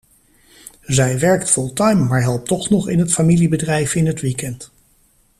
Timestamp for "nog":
2.69-2.89